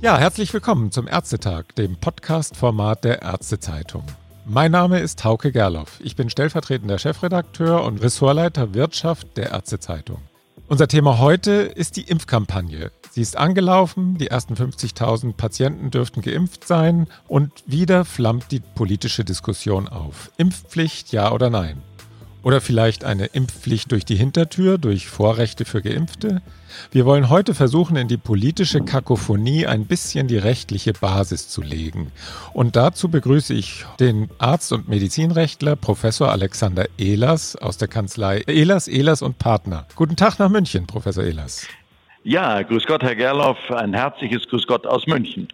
Ja, 0.00 0.16
herzlich 0.16 0.54
willkommen 0.54 0.90
zum 0.90 1.06
Ärztetag, 1.06 1.74
dem 1.76 1.96
Podcast-Format 1.96 3.04
der 3.04 3.20
Ärztezeitung. 3.20 4.04
Mein 4.46 4.70
Name 4.70 5.00
ist 5.00 5.22
Hauke 5.24 5.52
Gerloff. 5.52 6.00
Ich 6.02 6.16
bin 6.16 6.30
stellvertretender 6.30 6.98
Chefredakteur 6.98 7.84
und 7.84 8.00
Ressortleiter 8.00 8.72
Wirtschaft 8.72 9.36
der 9.36 9.50
Ärztezeitung. 9.50 10.22
Unser 10.68 10.88
Thema 10.88 11.18
heute 11.18 11.50
ist 11.50 11.96
die 11.96 12.02
Impfkampagne. 12.02 12.90
Sie 13.10 13.20
ist 13.20 13.36
angelaufen, 13.36 14.16
die 14.16 14.28
ersten 14.28 14.54
50.000 14.54 15.34
Patienten 15.34 15.90
dürften 15.90 16.22
geimpft 16.22 16.66
sein 16.66 17.08
und 17.26 17.52
wieder 17.66 18.04
flammt 18.04 18.52
die 18.52 18.60
politische 18.60 19.24
Diskussion 19.24 19.88
auf. 19.88 20.30
Impfpflicht, 20.38 21.12
ja 21.12 21.32
oder 21.32 21.50
nein? 21.50 21.82
Oder 22.48 22.62
vielleicht 22.62 23.04
eine 23.04 23.26
Impfpflicht 23.26 23.92
durch 23.92 24.06
die 24.06 24.16
Hintertür, 24.16 24.78
durch 24.78 25.06
Vorrechte 25.06 25.66
für 25.66 25.82
Geimpfte? 25.82 26.40
Wir 26.90 27.04
wollen 27.04 27.28
heute 27.28 27.52
versuchen, 27.52 27.94
in 27.98 28.08
die 28.08 28.16
politische 28.16 28.80
Kakophonie 28.80 29.66
ein 29.66 29.84
bisschen 29.84 30.28
die 30.28 30.38
rechtliche 30.38 30.94
Basis 30.94 31.50
zu 31.50 31.60
legen. 31.60 32.10
Und 32.54 32.74
dazu 32.74 33.10
begrüße 33.10 33.52
ich 33.52 33.84
den 34.00 34.30
Arzt 34.38 34.72
und 34.72 34.88
Medizinrechtler 34.88 35.76
Professor 35.76 36.32
Alexander 36.32 36.86
Ehlers 36.96 37.54
aus 37.54 37.76
der 37.76 37.88
Kanzlei 37.88 38.38
Ehlers, 38.46 38.88
Ehlers 38.88 39.20
und 39.20 39.38
Partner. 39.38 39.86
Guten 39.94 40.16
Tag 40.16 40.38
nach 40.38 40.48
München, 40.48 40.86
Professor 40.86 41.24
Ehlers. 41.24 41.68
Ja, 42.24 42.62
grüß 42.62 42.86
Gott, 42.86 43.02
Herr 43.02 43.14
Gerloff. 43.14 43.58
Ein 43.72 43.92
herzliches 43.92 44.48
Grüß 44.48 44.66
Gott 44.66 44.86
aus 44.86 45.06
München. 45.06 45.48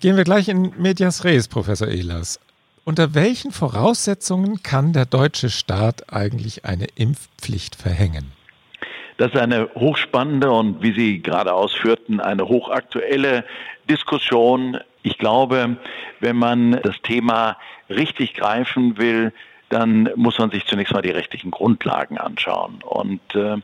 Gehen 0.00 0.16
wir 0.16 0.24
gleich 0.24 0.48
in 0.48 0.72
Medias 0.78 1.24
Res, 1.24 1.46
Professor 1.46 1.88
Ehlers. 1.88 2.40
Unter 2.88 3.16
welchen 3.16 3.50
Voraussetzungen 3.50 4.62
kann 4.62 4.92
der 4.92 5.06
deutsche 5.06 5.50
Staat 5.50 6.12
eigentlich 6.14 6.64
eine 6.64 6.86
Impfpflicht 6.94 7.74
verhängen? 7.74 8.30
Das 9.16 9.32
ist 9.32 9.40
eine 9.40 9.68
hochspannende 9.74 10.52
und, 10.52 10.80
wie 10.84 10.92
Sie 10.92 11.20
gerade 11.20 11.52
ausführten, 11.52 12.20
eine 12.20 12.46
hochaktuelle 12.46 13.44
Diskussion. 13.90 14.78
Ich 15.02 15.18
glaube, 15.18 15.78
wenn 16.20 16.36
man 16.36 16.80
das 16.84 16.94
Thema 17.02 17.56
richtig 17.90 18.34
greifen 18.34 18.96
will, 18.98 19.32
dann 19.68 20.08
muss 20.14 20.38
man 20.38 20.52
sich 20.52 20.64
zunächst 20.66 20.94
mal 20.94 21.02
die 21.02 21.10
rechtlichen 21.10 21.50
Grundlagen 21.50 22.18
anschauen. 22.18 22.84
Und 22.84 23.34
äh, 23.34 23.56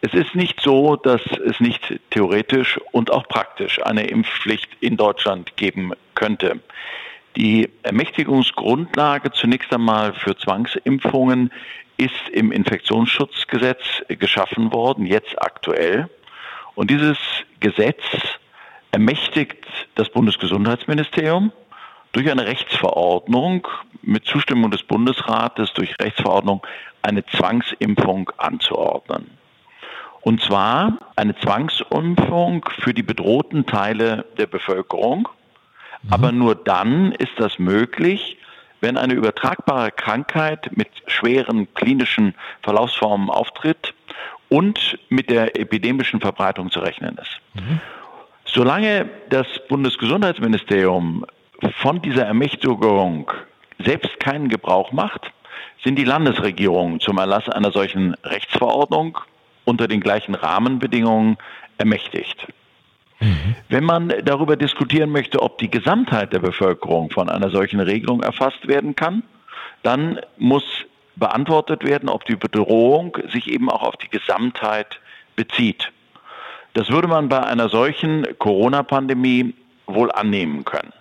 es 0.00 0.14
ist 0.14 0.34
nicht 0.34 0.60
so, 0.60 0.96
dass 0.96 1.22
es 1.46 1.60
nicht 1.60 2.00
theoretisch 2.10 2.80
und 2.90 3.12
auch 3.12 3.28
praktisch 3.28 3.80
eine 3.80 4.08
Impfpflicht 4.08 4.68
in 4.80 4.96
Deutschland 4.96 5.56
geben 5.56 5.92
könnte. 6.16 6.58
Die 7.36 7.68
Ermächtigungsgrundlage 7.82 9.32
zunächst 9.32 9.72
einmal 9.72 10.14
für 10.14 10.36
Zwangsimpfungen 10.36 11.52
ist 11.96 12.28
im 12.32 12.52
Infektionsschutzgesetz 12.52 13.82
geschaffen 14.08 14.72
worden, 14.72 15.04
jetzt 15.04 15.40
aktuell. 15.42 16.08
Und 16.76 16.90
dieses 16.90 17.18
Gesetz 17.58 18.02
ermächtigt 18.92 19.66
das 19.96 20.10
Bundesgesundheitsministerium 20.10 21.50
durch 22.12 22.30
eine 22.30 22.46
Rechtsverordnung 22.46 23.66
mit 24.02 24.24
Zustimmung 24.24 24.70
des 24.70 24.84
Bundesrates 24.84 25.72
durch 25.72 25.96
Rechtsverordnung 26.00 26.64
eine 27.02 27.26
Zwangsimpfung 27.26 28.30
anzuordnen. 28.36 29.30
Und 30.20 30.40
zwar 30.40 30.98
eine 31.16 31.36
Zwangsimpfung 31.36 32.64
für 32.78 32.94
die 32.94 33.02
bedrohten 33.02 33.66
Teile 33.66 34.24
der 34.38 34.46
Bevölkerung 34.46 35.28
Mhm. 36.04 36.12
Aber 36.12 36.32
nur 36.32 36.54
dann 36.54 37.12
ist 37.12 37.32
das 37.38 37.58
möglich, 37.58 38.38
wenn 38.80 38.96
eine 38.96 39.14
übertragbare 39.14 39.90
Krankheit 39.90 40.70
mit 40.76 40.88
schweren 41.06 41.72
klinischen 41.74 42.34
Verlaufsformen 42.62 43.30
auftritt 43.30 43.94
und 44.50 44.98
mit 45.08 45.30
der 45.30 45.58
epidemischen 45.58 46.20
Verbreitung 46.20 46.70
zu 46.70 46.80
rechnen 46.80 47.16
ist. 47.16 47.40
Mhm. 47.54 47.80
Solange 48.44 49.08
das 49.30 49.46
Bundesgesundheitsministerium 49.68 51.24
von 51.78 52.02
dieser 52.02 52.26
Ermächtigung 52.26 53.30
selbst 53.78 54.20
keinen 54.20 54.48
Gebrauch 54.48 54.92
macht, 54.92 55.32
sind 55.82 55.96
die 55.96 56.04
Landesregierungen 56.04 57.00
zum 57.00 57.18
Erlass 57.18 57.48
einer 57.48 57.72
solchen 57.72 58.14
Rechtsverordnung 58.22 59.18
unter 59.64 59.88
den 59.88 60.00
gleichen 60.00 60.34
Rahmenbedingungen 60.34 61.36
ermächtigt. 61.78 62.46
Mhm. 63.24 63.54
Wenn 63.70 63.84
man 63.84 64.12
darüber 64.24 64.56
diskutieren 64.56 65.10
möchte, 65.10 65.40
ob 65.40 65.56
die 65.58 65.70
Gesamtheit 65.70 66.32
der 66.34 66.40
Bevölkerung 66.40 67.10
von 67.10 67.30
einer 67.30 67.48
solchen 67.48 67.80
Regelung 67.80 68.22
erfasst 68.22 68.68
werden 68.68 68.94
kann, 68.94 69.22
dann 69.82 70.20
muss 70.36 70.64
beantwortet 71.16 71.84
werden, 71.84 72.08
ob 72.08 72.26
die 72.26 72.36
Bedrohung 72.36 73.16
sich 73.32 73.50
eben 73.50 73.70
auch 73.70 73.82
auf 73.82 73.96
die 73.96 74.10
Gesamtheit 74.10 75.00
bezieht. 75.36 75.90
Das 76.74 76.90
würde 76.90 77.08
man 77.08 77.28
bei 77.28 77.42
einer 77.42 77.68
solchen 77.68 78.26
Corona-Pandemie 78.38 79.54
wohl 79.86 80.12
annehmen 80.12 80.64
können. 80.64 80.92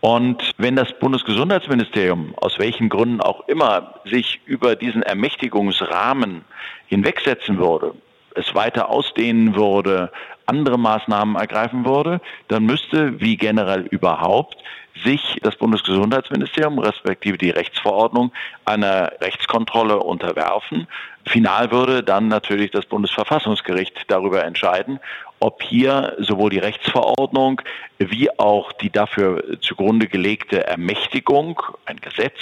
Und 0.00 0.52
wenn 0.58 0.74
das 0.74 0.92
Bundesgesundheitsministerium 0.98 2.34
aus 2.36 2.58
welchen 2.58 2.88
Gründen 2.88 3.20
auch 3.20 3.46
immer 3.48 3.94
sich 4.04 4.40
über 4.44 4.74
diesen 4.74 5.02
Ermächtigungsrahmen 5.02 6.44
hinwegsetzen 6.88 7.58
würde, 7.58 7.94
es 8.34 8.54
weiter 8.54 8.88
ausdehnen 8.88 9.54
würde, 9.54 10.10
andere 10.46 10.78
Maßnahmen 10.78 11.36
ergreifen 11.36 11.84
würde, 11.84 12.20
dann 12.48 12.64
müsste, 12.64 13.20
wie 13.20 13.36
generell 13.36 13.82
überhaupt, 13.82 14.56
sich 15.04 15.38
das 15.42 15.56
Bundesgesundheitsministerium 15.56 16.78
respektive 16.78 17.38
die 17.38 17.50
Rechtsverordnung 17.50 18.32
einer 18.64 19.12
Rechtskontrolle 19.20 19.98
unterwerfen. 19.98 20.86
Final 21.26 21.70
würde 21.70 22.02
dann 22.02 22.28
natürlich 22.28 22.70
das 22.70 22.86
Bundesverfassungsgericht 22.86 24.04
darüber 24.08 24.44
entscheiden, 24.44 25.00
ob 25.40 25.62
hier 25.62 26.14
sowohl 26.18 26.50
die 26.50 26.58
Rechtsverordnung 26.58 27.62
wie 27.98 28.30
auch 28.38 28.72
die 28.72 28.90
dafür 28.90 29.60
zugrunde 29.60 30.08
gelegte 30.08 30.66
Ermächtigung, 30.66 31.60
ein 31.86 32.00
Gesetz, 32.00 32.38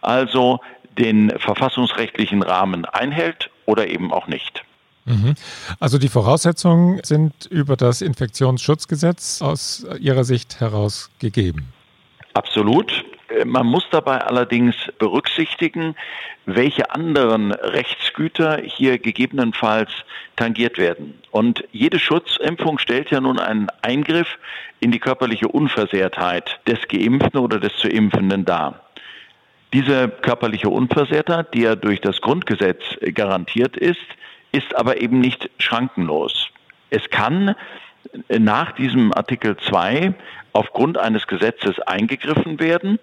also 0.00 0.60
den 0.98 1.30
verfassungsrechtlichen 1.38 2.42
Rahmen 2.42 2.84
einhält 2.84 3.50
oder 3.66 3.88
eben 3.88 4.12
auch 4.12 4.26
nicht. 4.26 4.64
Mhm. 5.04 5.34
Also 5.80 5.98
die 5.98 6.08
Voraussetzungen 6.08 7.00
sind 7.02 7.46
über 7.46 7.76
das 7.76 8.00
Infektionsschutzgesetz 8.00 9.42
aus 9.42 9.86
Ihrer 10.00 10.24
Sicht 10.24 10.60
heraus 10.60 11.10
gegeben. 11.18 11.72
Absolut. 12.32 13.04
Man 13.44 13.66
muss 13.66 13.84
dabei 13.90 14.18
allerdings 14.18 14.76
berücksichtigen, 14.98 15.96
welche 16.46 16.90
anderen 16.90 17.52
Rechtsgüter 17.52 18.60
hier 18.62 18.98
gegebenenfalls 18.98 19.90
tangiert 20.36 20.78
werden. 20.78 21.14
Und 21.30 21.64
jede 21.72 21.98
Schutzimpfung 21.98 22.78
stellt 22.78 23.10
ja 23.10 23.20
nun 23.20 23.38
einen 23.38 23.68
Eingriff 23.82 24.28
in 24.80 24.92
die 24.92 25.00
körperliche 25.00 25.48
Unversehrtheit 25.48 26.60
des 26.66 26.78
Geimpften 26.88 27.40
oder 27.40 27.58
des 27.58 27.76
zu 27.76 27.88
Impfenden 27.88 28.44
dar. 28.44 28.80
Diese 29.72 30.08
körperliche 30.08 30.68
Unversehrtheit, 30.68 31.52
die 31.54 31.62
ja 31.62 31.74
durch 31.74 32.00
das 32.00 32.20
Grundgesetz 32.20 32.82
garantiert 33.14 33.76
ist, 33.76 33.98
ist 34.54 34.74
aber 34.76 35.00
eben 35.00 35.20
nicht 35.20 35.50
schrankenlos. 35.58 36.48
Es 36.90 37.10
kann 37.10 37.54
nach 38.28 38.72
diesem 38.72 39.12
Artikel 39.12 39.56
2 39.56 40.14
aufgrund 40.52 40.98
eines 40.98 41.26
Gesetzes 41.26 41.80
eingegriffen 41.80 42.60
werden 42.60 42.98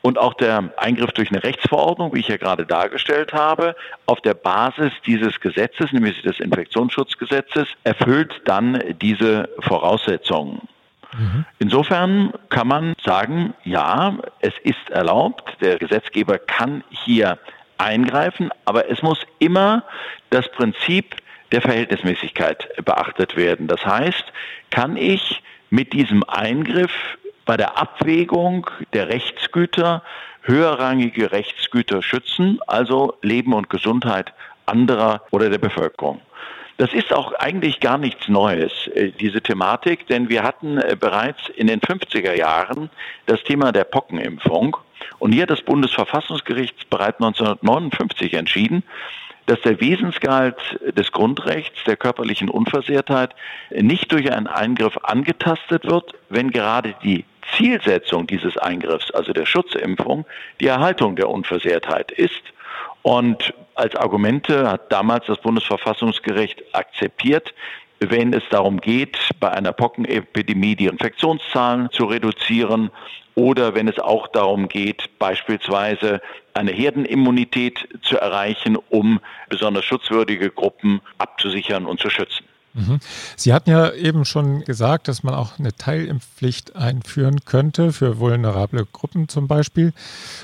und 0.00 0.18
auch 0.18 0.34
der 0.34 0.70
Eingriff 0.76 1.12
durch 1.12 1.30
eine 1.30 1.42
Rechtsverordnung, 1.42 2.14
wie 2.14 2.20
ich 2.20 2.28
ja 2.28 2.36
gerade 2.36 2.66
dargestellt 2.66 3.32
habe, 3.32 3.74
auf 4.06 4.20
der 4.20 4.34
Basis 4.34 4.92
dieses 5.06 5.40
Gesetzes, 5.40 5.92
nämlich 5.92 6.22
des 6.22 6.40
Infektionsschutzgesetzes, 6.40 7.68
erfüllt 7.84 8.42
dann 8.44 8.82
diese 9.00 9.48
Voraussetzungen. 9.60 10.60
Mhm. 11.16 11.44
Insofern 11.58 12.32
kann 12.48 12.68
man 12.68 12.94
sagen, 13.02 13.54
ja, 13.64 14.18
es 14.40 14.52
ist 14.62 14.90
erlaubt, 14.90 15.56
der 15.60 15.78
Gesetzgeber 15.78 16.38
kann 16.38 16.84
hier 16.90 17.38
eingreifen, 17.84 18.50
aber 18.64 18.90
es 18.90 19.02
muss 19.02 19.20
immer 19.38 19.84
das 20.30 20.50
Prinzip 20.50 21.16
der 21.52 21.60
Verhältnismäßigkeit 21.60 22.68
beachtet 22.84 23.36
werden. 23.36 23.68
Das 23.68 23.84
heißt, 23.86 24.24
kann 24.70 24.96
ich 24.96 25.42
mit 25.70 25.92
diesem 25.92 26.24
Eingriff 26.24 26.92
bei 27.44 27.56
der 27.56 27.78
Abwägung 27.78 28.68
der 28.92 29.08
Rechtsgüter 29.08 30.02
höherrangige 30.42 31.32
Rechtsgüter 31.32 32.02
schützen, 32.02 32.58
also 32.66 33.16
Leben 33.22 33.52
und 33.54 33.70
Gesundheit 33.70 34.32
anderer 34.66 35.22
oder 35.30 35.50
der 35.50 35.58
Bevölkerung. 35.58 36.20
Das 36.76 36.92
ist 36.92 37.12
auch 37.12 37.32
eigentlich 37.34 37.78
gar 37.78 37.98
nichts 37.98 38.28
Neues, 38.28 38.88
äh, 38.88 39.12
diese 39.12 39.40
Thematik, 39.40 40.08
denn 40.08 40.28
wir 40.28 40.42
hatten 40.42 40.78
äh, 40.78 40.96
bereits 40.98 41.48
in 41.56 41.68
den 41.68 41.80
50er 41.80 42.34
Jahren 42.34 42.90
das 43.26 43.42
Thema 43.44 43.70
der 43.70 43.84
Pockenimpfung. 43.84 44.76
Und 45.18 45.32
hier 45.32 45.42
hat 45.42 45.50
das 45.50 45.62
Bundesverfassungsgericht 45.62 46.90
bereits 46.90 47.20
1959 47.20 48.34
entschieden, 48.34 48.82
dass 49.46 49.60
der 49.60 49.80
Wesensgehalt 49.80 50.56
des 50.96 51.12
Grundrechts 51.12 51.84
der 51.84 51.96
körperlichen 51.96 52.48
Unversehrtheit 52.48 53.34
nicht 53.70 54.10
durch 54.10 54.32
einen 54.32 54.46
Eingriff 54.46 54.96
angetastet 55.02 55.84
wird, 55.84 56.14
wenn 56.30 56.50
gerade 56.50 56.94
die 57.02 57.24
Zielsetzung 57.56 58.26
dieses 58.26 58.56
Eingriffs, 58.56 59.10
also 59.10 59.32
der 59.32 59.46
Schutzimpfung, 59.46 60.24
die 60.60 60.66
Erhaltung 60.66 61.16
der 61.16 61.28
Unversehrtheit 61.28 62.10
ist. 62.10 62.42
Und 63.02 63.52
als 63.74 63.94
Argumente 63.96 64.70
hat 64.70 64.90
damals 64.90 65.26
das 65.26 65.38
Bundesverfassungsgericht 65.40 66.74
akzeptiert, 66.74 67.52
wenn 68.00 68.32
es 68.32 68.42
darum 68.50 68.80
geht, 68.80 69.18
bei 69.40 69.50
einer 69.50 69.72
Pockenepidemie 69.72 70.74
die 70.74 70.86
Infektionszahlen 70.86 71.90
zu 71.90 72.06
reduzieren 72.06 72.90
oder 73.34 73.74
wenn 73.74 73.88
es 73.88 73.98
auch 73.98 74.28
darum 74.28 74.68
geht, 74.68 75.18
beispielsweise 75.18 76.20
eine 76.54 76.70
Herdenimmunität 76.70 77.88
zu 78.02 78.16
erreichen, 78.16 78.76
um 78.90 79.20
besonders 79.48 79.84
schutzwürdige 79.84 80.50
Gruppen 80.50 81.00
abzusichern 81.18 81.86
und 81.86 82.00
zu 82.00 82.10
schützen. 82.10 82.44
Mhm. 82.74 82.98
Sie 83.36 83.52
hatten 83.52 83.70
ja 83.70 83.92
eben 83.92 84.24
schon 84.24 84.64
gesagt, 84.64 85.06
dass 85.06 85.22
man 85.22 85.34
auch 85.34 85.58
eine 85.58 85.72
Teilimpfpflicht 85.72 86.74
einführen 86.74 87.44
könnte 87.44 87.92
für 87.92 88.18
vulnerable 88.18 88.84
Gruppen 88.84 89.28
zum 89.28 89.46
Beispiel. 89.46 89.92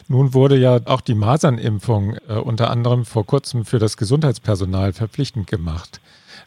Nun 0.07 0.33
wurde 0.33 0.57
ja 0.57 0.79
auch 0.85 1.01
die 1.01 1.15
Masernimpfung 1.15 2.17
äh, 2.29 2.35
unter 2.35 2.71
anderem 2.71 3.05
vor 3.05 3.27
kurzem 3.27 3.65
für 3.65 3.81
das 3.81 3.97
Gesundheitspersonal 3.97 4.93
verpflichtend 4.93 5.49
gemacht. 5.49 6.01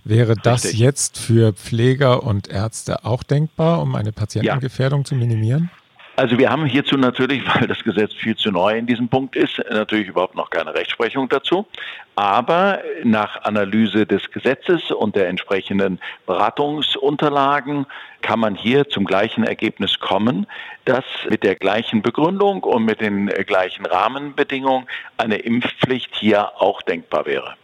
Wäre 0.05 0.35
das 0.35 0.63
Richtig. 0.65 0.79
jetzt 0.79 1.17
für 1.17 1.53
Pfleger 1.53 2.23
und 2.23 2.47
Ärzte 2.47 3.05
auch 3.05 3.23
denkbar, 3.23 3.81
um 3.81 3.95
eine 3.95 4.11
Patientengefährdung 4.11 5.01
ja. 5.01 5.05
zu 5.05 5.15
minimieren? 5.15 5.69
Also 6.15 6.37
wir 6.37 6.51
haben 6.51 6.65
hierzu 6.65 6.95
natürlich, 6.95 7.43
weil 7.55 7.67
das 7.67 7.83
Gesetz 7.83 8.13
viel 8.13 8.35
zu 8.35 8.51
neu 8.51 8.77
in 8.77 8.85
diesem 8.85 9.09
Punkt 9.09 9.35
ist, 9.35 9.59
natürlich 9.69 10.07
überhaupt 10.07 10.35
noch 10.35 10.49
keine 10.49 10.73
Rechtsprechung 10.73 11.27
dazu. 11.27 11.65
Aber 12.15 12.81
nach 13.03 13.43
Analyse 13.43 14.05
des 14.05 14.29
Gesetzes 14.31 14.91
und 14.91 15.15
der 15.15 15.27
entsprechenden 15.27 15.99
Beratungsunterlagen 16.27 17.87
kann 18.21 18.39
man 18.39 18.53
hier 18.53 18.87
zum 18.87 19.05
gleichen 19.05 19.43
Ergebnis 19.43 19.99
kommen, 19.99 20.45
dass 20.85 21.05
mit 21.27 21.43
der 21.43 21.55
gleichen 21.55 22.03
Begründung 22.03 22.63
und 22.63 22.85
mit 22.85 23.01
den 23.01 23.27
gleichen 23.27 23.85
Rahmenbedingungen 23.87 24.85
eine 25.17 25.37
Impfpflicht 25.37 26.15
hier 26.15 26.61
auch 26.61 26.83
denkbar 26.83 27.25
wäre. 27.25 27.55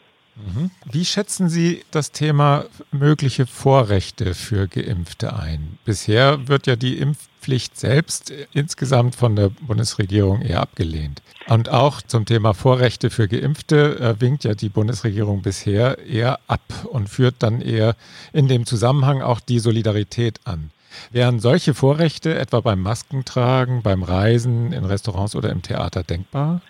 Mhm. 0.45 0.71
Wie 0.91 1.05
schätzen 1.05 1.49
Sie 1.49 1.83
das 1.91 2.11
Thema 2.11 2.65
mögliche 2.91 3.45
Vorrechte 3.45 4.33
für 4.33 4.67
Geimpfte 4.67 5.35
ein? 5.35 5.77
Bisher 5.85 6.47
wird 6.47 6.67
ja 6.67 6.75
die 6.75 6.97
Impfpflicht 6.97 7.77
selbst 7.77 8.31
insgesamt 8.53 9.15
von 9.15 9.35
der 9.35 9.49
Bundesregierung 9.49 10.41
eher 10.41 10.61
abgelehnt. 10.61 11.21
Und 11.47 11.69
auch 11.69 12.01
zum 12.01 12.25
Thema 12.25 12.53
Vorrechte 12.53 13.09
für 13.09 13.27
Geimpfte 13.27 13.99
äh, 13.99 14.21
winkt 14.21 14.43
ja 14.43 14.53
die 14.53 14.69
Bundesregierung 14.69 15.41
bisher 15.41 15.97
eher 16.05 16.39
ab 16.47 16.61
und 16.91 17.09
führt 17.09 17.35
dann 17.39 17.61
eher 17.61 17.95
in 18.33 18.47
dem 18.47 18.65
Zusammenhang 18.65 19.21
auch 19.21 19.39
die 19.39 19.59
Solidarität 19.59 20.39
an. 20.45 20.71
Wären 21.11 21.39
solche 21.39 21.73
Vorrechte 21.73 22.37
etwa 22.37 22.61
beim 22.61 22.81
Maskentragen, 22.81 23.81
beim 23.81 24.03
Reisen, 24.03 24.71
in 24.73 24.85
Restaurants 24.85 25.35
oder 25.35 25.49
im 25.49 25.61
Theater 25.61 26.03
denkbar? 26.03 26.61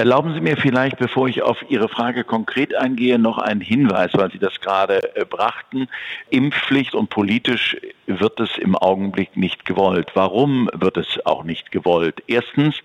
Erlauben 0.00 0.32
Sie 0.32 0.40
mir 0.40 0.56
vielleicht, 0.56 0.96
bevor 0.98 1.26
ich 1.26 1.42
auf 1.42 1.58
Ihre 1.68 1.88
Frage 1.88 2.22
konkret 2.22 2.72
eingehe, 2.72 3.18
noch 3.18 3.36
einen 3.36 3.60
Hinweis, 3.60 4.12
weil 4.14 4.30
Sie 4.30 4.38
das 4.38 4.60
gerade 4.60 5.16
äh, 5.16 5.24
brachten. 5.24 5.88
Impfpflicht 6.30 6.94
und 6.94 7.10
politisch 7.10 7.76
wird 8.06 8.38
es 8.38 8.56
im 8.58 8.76
Augenblick 8.76 9.36
nicht 9.36 9.64
gewollt. 9.64 10.12
Warum 10.14 10.70
wird 10.72 10.98
es 10.98 11.18
auch 11.26 11.42
nicht 11.42 11.72
gewollt? 11.72 12.22
Erstens, 12.28 12.76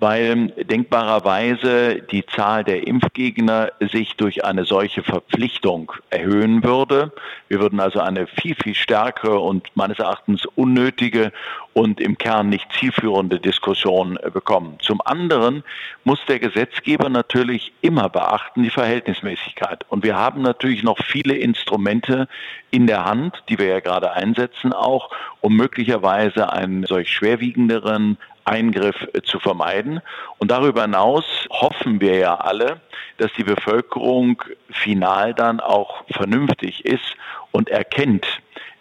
weil 0.00 0.48
denkbarerweise 0.48 2.00
die 2.10 2.24
Zahl 2.24 2.64
der 2.64 2.86
Impfgegner 2.86 3.72
sich 3.80 4.16
durch 4.16 4.44
eine 4.44 4.64
solche 4.64 5.02
Verpflichtung 5.02 5.92
erhöhen 6.08 6.64
würde. 6.64 7.12
Wir 7.48 7.60
würden 7.60 7.80
also 7.80 8.00
eine 8.00 8.26
viel, 8.26 8.54
viel 8.54 8.74
stärkere 8.74 9.38
und 9.38 9.68
meines 9.74 9.98
Erachtens 9.98 10.46
unnötige 10.56 11.32
und 11.74 12.00
im 12.00 12.16
Kern 12.16 12.48
nicht 12.48 12.66
zielführende 12.72 13.38
Diskussion 13.38 14.18
bekommen. 14.32 14.78
Zum 14.80 15.00
anderen 15.04 15.64
muss 16.04 16.24
der 16.26 16.38
Gesetzgeber 16.38 17.10
natürlich 17.10 17.72
immer 17.82 18.08
beachten 18.08 18.62
die 18.62 18.70
Verhältnismäßigkeit. 18.70 19.84
Und 19.88 20.02
wir 20.02 20.16
haben 20.16 20.40
natürlich 20.40 20.82
noch 20.82 20.98
viele 20.98 21.34
Instrumente 21.34 22.26
in 22.70 22.86
der 22.86 23.04
Hand, 23.04 23.42
die 23.50 23.58
wir 23.58 23.66
ja 23.66 23.80
gerade 23.80 24.12
einsetzen 24.12 24.72
auch, 24.72 25.10
um 25.42 25.56
möglicherweise 25.56 26.52
einen 26.52 26.84
solch 26.84 27.12
schwerwiegenderen 27.12 28.16
Eingriff 28.50 28.96
äh, 29.12 29.22
zu 29.22 29.38
vermeiden. 29.38 30.00
Und 30.38 30.50
darüber 30.50 30.82
hinaus 30.82 31.24
hoffen 31.50 32.00
wir 32.00 32.16
ja 32.16 32.34
alle, 32.34 32.80
dass 33.18 33.32
die 33.34 33.44
Bevölkerung 33.44 34.42
final 34.70 35.34
dann 35.34 35.60
auch 35.60 36.04
vernünftig 36.10 36.84
ist 36.84 37.16
und 37.52 37.68
erkennt, 37.68 38.26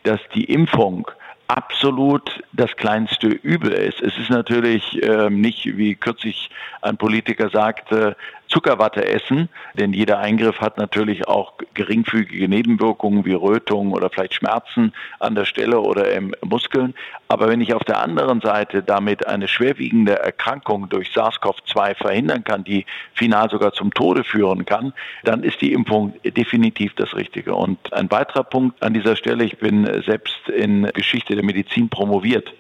dass 0.04 0.20
die 0.34 0.46
Impfung 0.46 1.10
absolut 1.48 2.44
das 2.54 2.76
kleinste 2.76 3.28
Übel 3.28 3.72
ist. 3.72 4.02
Es 4.02 4.18
ist 4.18 4.30
natürlich 4.30 5.02
äh, 5.02 5.30
nicht, 5.30 5.66
wie 5.78 5.96
kürzlich 5.96 6.50
ein 6.82 6.98
Politiker 6.98 7.50
sagte, 7.50 8.16
Zuckerwatte 8.50 9.06
essen, 9.06 9.48
denn 9.76 9.94
jeder 9.94 10.18
Eingriff 10.20 10.60
hat 10.60 10.78
natürlich 10.78 11.28
auch 11.28 11.54
geringfügige 11.76 12.50
Nebenwirkungen 12.50 13.24
wie 13.24 13.34
Rötungen 13.34 13.94
oder 13.94 14.10
vielleicht 14.10 14.34
Schmerzen 14.34 14.92
an 15.20 15.36
der 15.36 15.46
Stelle 15.46 15.80
oder 15.80 16.12
im 16.12 16.34
Muskeln. 16.44 16.96
Aber 17.28 17.48
wenn 17.48 17.62
ich 17.62 17.76
auf 17.76 17.84
der 17.84 18.02
anderen 18.02 18.42
Seite 18.42 18.82
damit 18.82 19.28
eine 19.28 19.48
schwerwiegende 19.48 20.18
Erkrankung 20.18 20.90
durch 20.90 21.10
SARS-CoV-2 21.10 21.96
verhindern 21.96 22.44
kann, 22.44 22.64
die 22.64 22.86
final 23.14 23.52
sogar 23.52 23.72
zum 23.72 23.94
Tode 23.94 24.24
führen 24.24 24.66
kann, 24.66 24.94
dann 25.24 25.44
ist 25.44 25.62
die 25.62 25.72
Impfung 25.74 26.14
definitiv 26.24 26.96
das 26.96 27.16
Richtige. 27.16 27.54
Und 27.54 27.94
ein 27.94 28.10
weiterer 28.10 28.44
Punkt 28.44 28.82
an 28.82 28.96
dieser 28.96 29.16
Stelle, 29.16 29.44
ich 29.44 29.60
bin 29.60 29.86
selbst 30.04 30.50
in 30.50 30.90
Geschichte 30.94 31.36
der 31.36 31.46
Medizin 31.46 31.88
promoviert. 31.88 32.52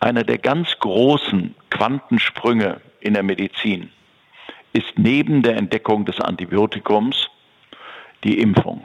Einer 0.00 0.24
der 0.24 0.38
ganz 0.38 0.78
großen 0.78 1.54
Quantensprünge 1.70 2.80
in 3.00 3.14
der 3.14 3.22
Medizin 3.22 3.90
ist 4.72 4.92
neben 4.96 5.42
der 5.42 5.56
Entdeckung 5.56 6.04
des 6.04 6.20
Antibiotikums 6.20 7.28
die 8.24 8.38
Impfung. 8.40 8.84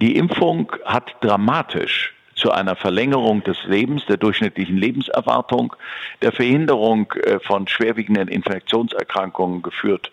Die 0.00 0.16
Impfung 0.16 0.72
hat 0.84 1.16
dramatisch 1.20 2.14
zu 2.34 2.50
einer 2.52 2.76
Verlängerung 2.76 3.42
des 3.42 3.56
Lebens, 3.64 4.04
der 4.06 4.18
durchschnittlichen 4.18 4.76
Lebenserwartung, 4.76 5.74
der 6.20 6.32
Verhinderung 6.32 7.10
äh, 7.12 7.40
von 7.40 7.66
schwerwiegenden 7.66 8.28
Infektionserkrankungen 8.28 9.62
geführt. 9.62 10.12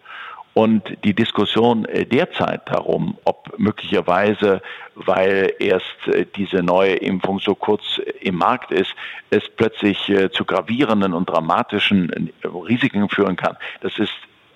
Und 0.53 0.83
die 1.03 1.13
Diskussion 1.13 1.83
äh, 1.85 2.05
derzeit 2.05 2.61
darum, 2.69 3.17
ob 3.25 3.59
möglicherweise, 3.59 4.61
weil 4.95 5.53
erst 5.59 6.07
äh, 6.07 6.25
diese 6.37 6.63
neue 6.63 6.95
Impfung 6.95 7.39
so 7.39 7.55
kurz 7.55 7.99
im 8.21 8.35
Markt 8.35 8.71
ist, 8.71 8.95
es 9.29 9.43
plötzlich 9.49 10.11
zu 10.31 10.45
gravierenden 10.45 11.13
und 11.13 11.29
dramatischen 11.29 12.31
Risiken 12.43 13.09
führen 13.09 13.35
kann, 13.35 13.57
das 13.81 13.97
ist 13.97 14.13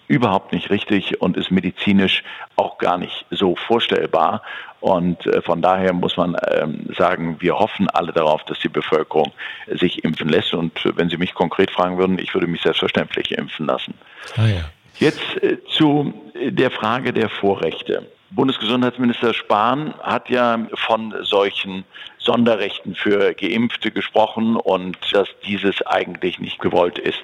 überhaupt 0.08 0.54
nicht 0.54 0.70
richtig 0.70 1.22
und 1.22 1.38
ist 1.38 1.52
medizinisch 1.52 2.24
auch 2.56 2.78
gar 2.78 2.98
nicht 2.98 3.26
so 3.30 3.56
vorstellbar. 3.56 4.42
Und 4.80 5.26
äh, 5.26 5.42
von 5.42 5.62
daher 5.62 5.94
muss 5.94 6.18
man 6.18 6.38
ähm, 6.52 6.88
sagen, 6.98 7.38
wir 7.40 7.58
hoffen 7.58 7.90
alle 7.90 8.12
darauf, 8.14 8.44
dass 8.46 8.60
die 8.60 8.70
Bevölkerung 8.70 9.32
sich 9.68 10.04
impfen 10.04 10.30
lässt. 10.30 10.54
Und 10.54 10.80
wenn 10.96 11.10
Sie 11.10 11.18
mich 11.18 11.34
konkret 11.34 11.72
fragen 11.72 11.98
würden, 11.98 12.20
ich 12.20 12.34
würde 12.34 12.48
mich 12.48 12.62
selbstverständlich 12.62 13.32
impfen 13.32 13.66
lassen. 13.66 13.94
Ah, 14.38 14.48
ja. 14.48 14.70
Jetzt 15.00 15.44
äh, 15.44 15.58
zu 15.68 16.14
der 16.36 16.72
Frage 16.72 17.14
der 17.14 17.30
Vorrechte. 17.30 18.08
Bundesgesundheitsminister 18.32 19.34
Spahn 19.34 19.94
hat 20.02 20.30
ja 20.30 20.68
von 20.74 21.16
solchen 21.22 21.86
Sonderrechten 22.18 22.94
für 22.94 23.34
Geimpfte 23.34 23.90
gesprochen 23.90 24.58
und 24.58 24.98
dass 25.14 25.30
dieses 25.46 25.82
eigentlich 25.88 26.38
nicht 26.40 26.60
gewollt 26.60 27.00
ist. 27.00 27.22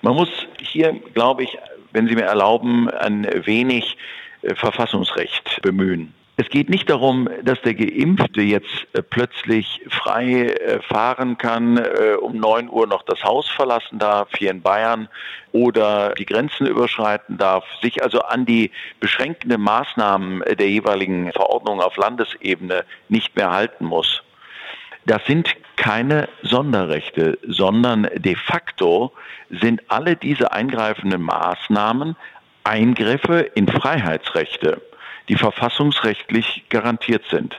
Man 0.00 0.14
muss 0.14 0.30
hier, 0.62 0.94
glaube 1.12 1.42
ich, 1.42 1.58
wenn 1.92 2.08
Sie 2.08 2.14
mir 2.14 2.24
erlauben, 2.24 2.88
ein 2.90 3.26
wenig 3.46 3.96
äh, 4.42 4.54
Verfassungsrecht 4.54 5.60
bemühen. 5.62 6.14
Es 6.36 6.48
geht 6.48 6.70
nicht 6.70 6.88
darum, 6.88 7.28
dass 7.42 7.60
der 7.60 7.74
Geimpfte 7.74 8.40
jetzt 8.40 8.86
äh, 8.94 9.02
plötzlich 9.02 9.82
frei 9.90 10.46
äh, 10.46 10.80
fahren 10.80 11.36
kann, 11.36 11.78
um 12.20 12.38
9 12.38 12.70
Uhr 12.70 12.86
noch 12.86 13.02
das 13.02 13.22
Haus 13.22 13.48
verlassen 13.50 13.98
darf, 13.98 14.28
hier 14.38 14.50
in 14.50 14.62
Bayern, 14.62 15.08
oder 15.52 16.14
die 16.14 16.24
Grenzen 16.24 16.66
überschreiten 16.66 17.36
darf, 17.36 17.64
sich 17.82 18.02
also 18.02 18.20
an 18.20 18.46
die 18.46 18.70
beschränkenden 19.00 19.60
Maßnahmen 19.60 20.42
der 20.58 20.70
jeweiligen 20.70 21.30
Verordnung 21.32 21.80
auf 21.80 21.96
Landesebene 21.96 22.84
nicht 23.08 23.36
mehr 23.36 23.50
halten 23.50 23.84
muss. 23.84 24.22
Das 25.06 25.24
sind 25.26 25.56
keine 25.76 26.28
Sonderrechte, 26.50 27.38
sondern 27.46 28.10
de 28.14 28.36
facto 28.36 29.12
sind 29.48 29.80
alle 29.88 30.16
diese 30.16 30.52
eingreifenden 30.52 31.22
Maßnahmen 31.22 32.16
Eingriffe 32.64 33.38
in 33.54 33.66
Freiheitsrechte, 33.68 34.82
die 35.28 35.36
verfassungsrechtlich 35.36 36.64
garantiert 36.68 37.24
sind. 37.30 37.58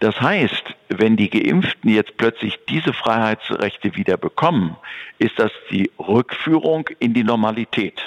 Das 0.00 0.20
heißt, 0.20 0.74
wenn 0.88 1.16
die 1.16 1.30
Geimpften 1.30 1.88
jetzt 1.88 2.16
plötzlich 2.16 2.58
diese 2.68 2.92
Freiheitsrechte 2.92 3.94
wieder 3.94 4.16
bekommen, 4.16 4.76
ist 5.18 5.38
das 5.38 5.52
die 5.70 5.90
Rückführung 5.98 6.88
in 6.98 7.14
die 7.14 7.22
Normalität. 7.22 8.02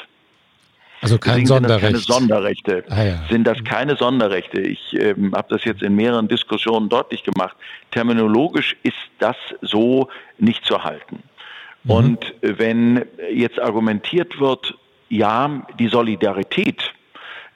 Also 1.05 1.19
kein 1.19 1.45
Sonderrecht. 1.45 1.83
Keine 1.83 1.97
Sonderrechte. 1.97 2.83
Ah, 2.89 3.03
ja. 3.03 3.23
Sind 3.29 3.45
das 3.45 3.63
keine 3.63 3.95
Sonderrechte? 3.95 4.59
Ich 4.59 4.93
ähm, 4.93 5.33
habe 5.35 5.47
das 5.49 5.63
jetzt 5.63 5.83
in 5.83 5.95
mehreren 5.95 6.27
Diskussionen 6.27 6.89
deutlich 6.89 7.23
gemacht. 7.23 7.55
Terminologisch 7.91 8.75
ist 8.83 8.97
das 9.19 9.35
so 9.61 10.09
nicht 10.39 10.65
zu 10.65 10.83
halten. 10.83 11.21
Mhm. 11.83 11.91
Und 11.91 12.33
wenn 12.41 13.05
jetzt 13.31 13.59
argumentiert 13.59 14.39
wird, 14.39 14.75
ja, 15.09 15.65
die 15.79 15.87
Solidarität 15.87 16.91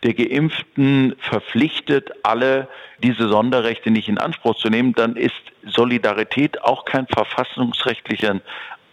der 0.04 0.14
Geimpften 0.14 1.16
verpflichtet, 1.18 2.12
alle 2.24 2.68
diese 3.04 3.28
Sonderrechte 3.28 3.90
nicht 3.90 4.08
in 4.08 4.18
Anspruch 4.18 4.56
zu 4.58 4.70
nehmen, 4.70 4.94
dann 4.94 5.16
ist 5.16 5.34
Solidarität 5.66 6.62
auch 6.62 6.86
kein 6.86 7.08
verfassungsrechtlicher 7.08 8.40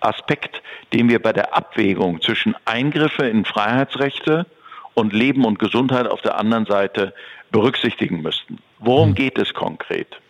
Aspekt, 0.00 0.62
den 0.93 1.09
wir 1.09 1.21
bei 1.21 1.33
der 1.33 1.57
Abwägung 1.57 2.21
zwischen 2.21 2.55
Eingriffe 2.65 3.26
in 3.26 3.45
Freiheitsrechte 3.45 4.47
und 4.95 5.12
Leben 5.12 5.45
und 5.45 5.59
Gesundheit 5.59 6.07
auf 6.07 6.23
der 6.23 6.38
anderen 6.38 6.67
Seite 6.67 7.15
berücksichtigen 7.50 8.23
müssten. 8.23 8.59
Worum 8.79 9.11
hm. 9.11 9.15
geht 9.15 9.38
es 9.38 9.55
konkret? 9.55 10.21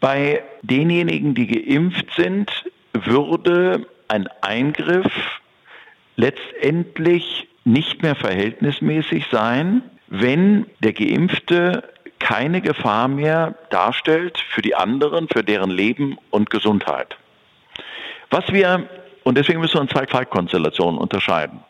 Bei 0.00 0.42
denjenigen, 0.62 1.34
die 1.34 1.46
geimpft 1.46 2.14
sind, 2.16 2.50
würde 2.92 3.86
ein 4.08 4.28
Eingriff 4.40 5.12
letztendlich 6.16 7.48
nicht 7.64 8.02
mehr 8.02 8.14
verhältnismäßig 8.14 9.26
sein, 9.30 9.82
wenn 10.08 10.66
der 10.80 10.92
Geimpfte 10.92 11.84
keine 12.18 12.60
Gefahr 12.60 13.08
mehr 13.08 13.54
darstellt 13.70 14.38
für 14.50 14.62
die 14.62 14.74
anderen, 14.74 15.28
für 15.28 15.44
deren 15.44 15.70
Leben 15.70 16.18
und 16.30 16.50
Gesundheit. 16.50 17.16
Was 18.30 18.52
wir, 18.52 18.88
und 19.24 19.38
deswegen 19.38 19.60
müssen 19.60 19.74
wir 19.74 19.82
in 19.82 19.88
zwei 19.88 20.06
Fallkonstellationen 20.06 20.98
unterscheiden. 20.98 21.60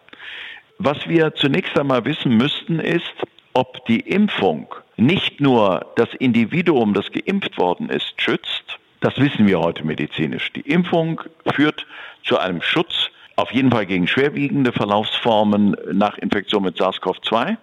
Was 0.79 1.09
wir 1.09 1.35
zunächst 1.35 1.79
einmal 1.79 2.05
wissen 2.05 2.37
müssten, 2.37 2.81
ist, 2.81 3.13
ob 3.53 3.85
die 3.87 4.01
Impfung 4.01 4.75
nicht 4.97 5.41
nur 5.41 5.87
das 5.97 6.09
Individuum, 6.15 6.95
das 6.95 7.11
geimpft 7.11 7.59
worden 7.59 7.89
ist, 7.89 8.15
schützt. 8.21 8.79
Das 9.01 9.17
wissen 9.19 9.47
wir 9.47 9.61
heute 9.61 9.85
medizinisch. 9.85 10.53
Die 10.53 10.61
Impfung 10.61 11.21
führt 11.55 11.87
zu 12.25 12.39
einem 12.39 12.63
Schutz, 12.63 13.11
auf 13.37 13.53
jeden 13.53 13.71
Fall 13.71 13.87
gegen 13.87 14.09
schwerwiegende 14.09 14.73
Verlaufsformen 14.73 15.77
nach 15.93 16.19
Infektion 16.19 16.65
mit 16.65 16.77
SARS-CoV-2, 16.77 17.57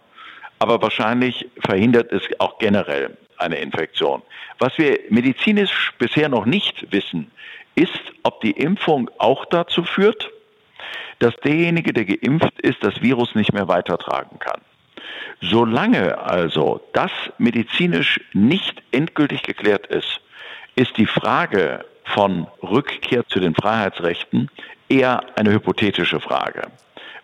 aber 0.59 0.81
wahrscheinlich 0.81 1.45
verhindert 1.59 2.11
es 2.13 2.23
auch 2.39 2.57
generell 2.59 3.17
eine 3.37 3.57
Infektion. 3.57 4.21
Was 4.59 4.77
wir 4.77 4.99
medizinisch 5.09 5.91
bisher 5.99 6.29
noch 6.29 6.45
nicht 6.45 6.89
wissen, 6.91 7.29
ist, 7.75 7.99
ob 8.23 8.41
die 8.41 8.51
Impfung 8.51 9.09
auch 9.17 9.45
dazu 9.45 9.83
führt, 9.83 10.29
dass 11.19 11.35
derjenige, 11.37 11.93
der 11.93 12.05
geimpft 12.05 12.59
ist, 12.61 12.83
das 12.83 13.01
Virus 13.01 13.35
nicht 13.35 13.53
mehr 13.53 13.67
weitertragen 13.67 14.39
kann. 14.39 14.61
Solange 15.41 16.17
also 16.17 16.81
das 16.93 17.11
medizinisch 17.37 18.19
nicht 18.33 18.81
endgültig 18.91 19.43
geklärt 19.43 19.87
ist, 19.87 20.21
ist 20.75 20.97
die 20.97 21.05
Frage 21.05 21.85
von 22.03 22.47
Rückkehr 22.61 23.25
zu 23.27 23.39
den 23.39 23.55
Freiheitsrechten 23.55 24.49
eher 24.89 25.21
eine 25.37 25.51
hypothetische 25.51 26.19
Frage. 26.19 26.63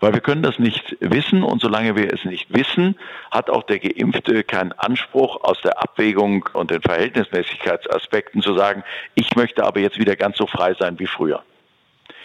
Weil 0.02 0.14
wir 0.14 0.20
können 0.20 0.42
das 0.42 0.58
nicht 0.58 0.98
wissen 1.00 1.44
und 1.44 1.62
solange 1.62 1.96
wir 1.96 2.12
es 2.12 2.26
nicht 2.26 2.54
wissen, 2.54 2.96
hat 3.30 3.50
auch 3.52 3.64
der 3.64 3.80
Geimpfte 3.80 4.44
keinen 4.44 4.74
Anspruch 4.74 5.44
aus 5.44 5.62
der 5.62 5.82
Abwägung 5.82 6.50
und 6.54 6.72
den 6.72 6.82
Verhältnismäßigkeitsaspekten 6.82 8.42
zu 8.42 8.56
sagen, 8.56 8.84
ich 9.14 9.36
möchte 9.36 9.64
aber 9.64 9.80
jetzt 9.80 10.00
wieder 10.00 10.16
ganz 10.16 10.38
so 10.38 10.48
frei 10.48 10.74
sein 10.74 11.00
wie 11.00 11.06
früher. 11.06 11.44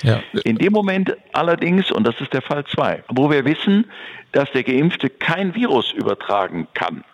Ja. 0.02 0.22
In 0.44 0.56
dem 0.56 0.72
Moment 0.72 1.16
allerdings, 1.32 1.92
und 1.92 2.06
das 2.06 2.18
ist 2.20 2.32
der 2.32 2.42
Fall 2.42 2.64
2, 2.64 3.04
wo 3.08 3.30
wir 3.30 3.44
wissen, 3.44 3.90
dass 4.32 4.50
der 4.52 4.64
Geimpfte 4.64 5.10
kein 5.10 5.54
Virus 5.54 5.92
übertragen 5.92 6.68
kann 6.72 7.04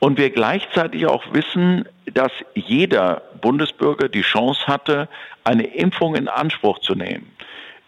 und 0.00 0.18
wir 0.18 0.30
gleichzeitig 0.30 1.06
auch 1.06 1.32
wissen, 1.32 1.86
dass 2.12 2.32
jeder 2.54 3.22
Bundesbürger 3.40 4.08
die 4.08 4.22
Chance 4.22 4.66
hatte, 4.66 5.08
eine 5.44 5.64
Impfung 5.64 6.14
in 6.14 6.28
Anspruch 6.28 6.80
zu 6.80 6.94
nehmen. 6.94 7.30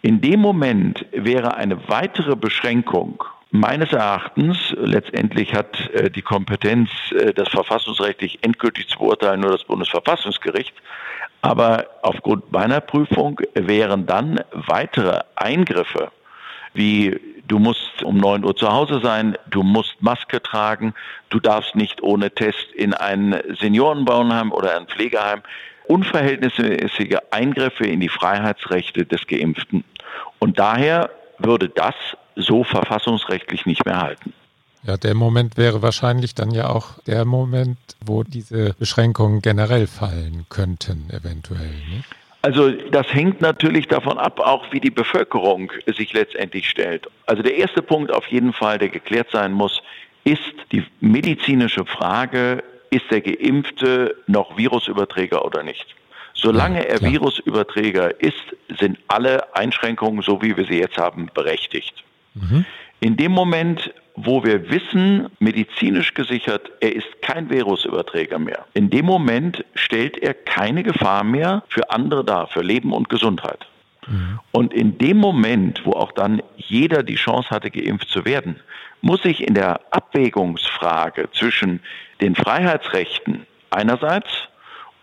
In 0.05 0.19
dem 0.19 0.41
Moment 0.41 1.05
wäre 1.13 1.55
eine 1.55 1.87
weitere 1.87 2.35
Beschränkung 2.35 3.23
meines 3.51 3.93
Erachtens, 3.93 4.75
letztendlich 4.77 5.55
hat 5.55 5.79
äh, 5.91 6.11
die 6.11 6.21
Kompetenz, 6.21 6.89
äh, 7.11 7.33
das 7.33 7.47
verfassungsrechtlich 7.47 8.39
endgültig 8.41 8.89
zu 8.89 8.99
beurteilen, 8.99 9.39
nur 9.39 9.51
das 9.51 9.63
Bundesverfassungsgericht, 9.63 10.73
aber 11.41 11.85
aufgrund 12.01 12.51
meiner 12.51 12.81
Prüfung 12.81 13.39
wären 13.53 14.05
dann 14.05 14.41
weitere 14.51 15.21
Eingriffe, 15.35 16.11
wie 16.73 17.17
du 17.47 17.59
musst 17.59 18.03
um 18.03 18.17
9 18.17 18.43
Uhr 18.43 18.57
zu 18.57 18.73
Hause 18.73 18.99
sein, 19.01 19.37
du 19.51 19.63
musst 19.63 20.01
Maske 20.01 20.41
tragen, 20.41 20.93
du 21.29 21.39
darfst 21.39 21.77
nicht 21.77 22.03
ohne 22.03 22.29
Test 22.29 22.73
in 22.75 22.93
ein 22.93 23.41
Seniorenbauenheim 23.57 24.51
oder 24.51 24.75
ein 24.75 24.87
Pflegeheim, 24.87 25.43
unverhältnismäßige 25.85 27.17
Eingriffe 27.31 27.85
in 27.85 27.99
die 27.99 28.09
Freiheitsrechte 28.09 29.05
des 29.05 29.27
Geimpften. 29.27 29.83
Und 30.43 30.59
daher 30.59 31.09
würde 31.37 31.69
das 31.69 31.95
so 32.35 32.65
verfassungsrechtlich 32.65 33.65
nicht 33.65 33.85
mehr 33.85 34.01
halten. 34.01 34.33
Ja, 34.85 34.97
der 34.97 35.15
Moment 35.15 35.55
wäre 35.55 35.81
wahrscheinlich 35.81 36.35
dann 36.35 36.51
ja 36.51 36.69
auch 36.69 36.99
der 37.07 37.23
Moment, 37.23 37.77
wo 38.05 38.23
diese 38.23 38.73
Beschränkungen 38.73 39.41
generell 39.41 39.87
fallen 39.87 40.45
könnten, 40.49 41.09
eventuell. 41.11 41.71
Nicht? 41.95 42.09
Also 42.41 42.71
das 42.71 43.07
hängt 43.13 43.39
natürlich 43.39 43.87
davon 43.87 44.17
ab, 44.17 44.41
auch 44.41 44.65
wie 44.73 44.81
die 44.81 44.91
Bevölkerung 44.91 45.71
sich 45.87 46.11
letztendlich 46.11 46.67
stellt. 46.67 47.07
Also 47.25 47.41
der 47.41 47.55
erste 47.55 47.81
Punkt 47.81 48.11
auf 48.11 48.27
jeden 48.27 48.51
Fall, 48.51 48.77
der 48.79 48.89
geklärt 48.89 49.29
sein 49.31 49.53
muss, 49.53 49.81
ist 50.25 50.41
die 50.73 50.83
medizinische 50.99 51.85
Frage, 51.85 52.61
ist 52.89 53.09
der 53.09 53.21
Geimpfte 53.21 54.17
noch 54.27 54.57
Virusüberträger 54.57 55.45
oder 55.45 55.63
nicht? 55.63 55.85
Solange 56.33 56.87
er 56.87 57.01
Virusüberträger 57.01 58.19
ist, 58.21 58.43
sind 58.79 58.97
alle 59.07 59.55
Einschränkungen, 59.55 60.21
so 60.21 60.41
wie 60.41 60.57
wir 60.57 60.65
sie 60.65 60.79
jetzt 60.79 60.97
haben, 60.97 61.29
berechtigt. 61.33 62.03
Mhm. 62.33 62.65
In 62.99 63.17
dem 63.17 63.31
Moment, 63.31 63.93
wo 64.15 64.43
wir 64.43 64.69
wissen, 64.69 65.29
medizinisch 65.39 66.13
gesichert, 66.13 66.71
er 66.79 66.95
ist 66.95 67.21
kein 67.21 67.49
Virusüberträger 67.49 68.39
mehr. 68.39 68.65
In 68.73 68.89
dem 68.89 69.05
Moment 69.05 69.63
stellt 69.75 70.17
er 70.17 70.33
keine 70.33 70.83
Gefahr 70.83 71.23
mehr 71.23 71.63
für 71.67 71.89
andere 71.89 72.23
dar, 72.23 72.47
für 72.47 72.61
Leben 72.61 72.93
und 72.93 73.09
Gesundheit. 73.09 73.67
Mhm. 74.07 74.39
Und 74.51 74.73
in 74.73 74.97
dem 74.97 75.17
Moment, 75.17 75.85
wo 75.85 75.91
auch 75.93 76.11
dann 76.11 76.41
jeder 76.57 77.03
die 77.03 77.15
Chance 77.15 77.49
hatte, 77.49 77.71
geimpft 77.71 78.09
zu 78.09 78.25
werden, 78.25 78.59
muss 79.01 79.21
sich 79.23 79.45
in 79.45 79.53
der 79.53 79.81
Abwägungsfrage 79.91 81.29
zwischen 81.33 81.81
den 82.21 82.35
Freiheitsrechten 82.35 83.45
einerseits 83.69 84.29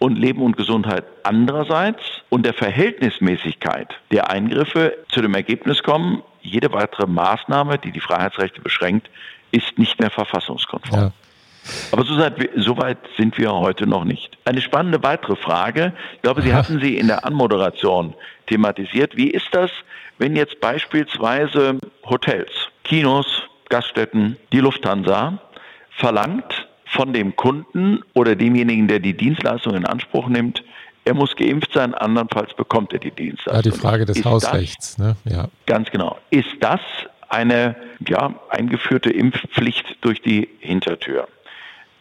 und 0.00 0.19
Leben 0.19 0.42
und 0.42 0.57
Gesundheit 0.57 1.04
andererseits 1.23 2.00
und 2.30 2.45
der 2.45 2.54
Verhältnismäßigkeit 2.54 3.95
der 4.11 4.30
Eingriffe 4.30 4.97
zu 5.11 5.21
dem 5.21 5.35
Ergebnis 5.35 5.83
kommen, 5.83 6.23
jede 6.40 6.73
weitere 6.73 7.07
Maßnahme, 7.07 7.78
die 7.78 7.92
die 7.92 8.00
Freiheitsrechte 8.00 8.62
beschränkt, 8.62 9.11
ist 9.52 9.78
nicht 9.78 10.00
mehr 10.00 10.11
verfassungskonform. 10.11 11.00
Ja. 11.00 11.12
Aber 11.92 12.04
so, 12.04 12.14
so, 12.57 12.78
weit 12.78 12.97
sind 13.19 13.37
wir 13.37 13.52
heute 13.52 13.87
noch 13.87 14.04
nicht. 14.04 14.38
Eine 14.47 14.62
spannende 14.62 15.02
weitere 15.02 15.37
Frage, 15.37 15.92
ich 16.14 16.23
glaube, 16.23 16.40
Sie 16.40 16.54
hatten 16.54 16.80
sie 16.80 16.97
in 16.97 17.07
der 17.07 17.26
Anmoderation 17.26 18.14
thematisiert. 18.47 19.16
Wie 19.19 19.28
ist 19.28 19.49
das, 19.52 19.71
wenn 20.16 20.35
jetzt 20.35 20.61
beispielsweise 20.61 21.78
Hotels, 22.07 22.50
Kinos, 22.85 23.42
Gaststätten, 23.69 24.38
die 24.52 24.61
Lufthansa 24.61 25.38
verlangt 25.90 26.60
von 26.90 27.12
dem 27.12 27.37
Kunden 27.37 28.02
oder 28.14 28.35
demjenigen, 28.35 28.88
der 28.88 28.99
die 28.99 29.16
Dienstleistung 29.16 29.75
in 29.75 29.87
Anspruch 29.87 30.28
nimmt, 30.28 30.64
er 31.04 31.14
muss 31.14 31.35
geimpft 31.37 31.73
sein, 31.73 31.94
andernfalls 31.94 32.54
bekommt 32.54 32.92
er 32.92 32.99
die 32.99 33.11
Dienstleistung. 33.11 33.54
Ja, 33.54 33.62
die 33.62 33.70
Frage 33.70 34.04
des 34.04 34.18
ist 34.18 34.25
Hausrechts. 34.25 34.97
Das, 34.97 34.99
ne? 34.99 35.16
ja. 35.25 35.49
Ganz 35.66 35.90
genau. 35.90 36.18
Ist 36.30 36.56
das 36.61 36.80
eine 37.28 37.76
ja, 38.06 38.35
eingeführte 38.49 39.11
Impfpflicht 39.11 39.97
durch 40.02 40.20
die 40.20 40.49
Hintertür? 40.59 41.28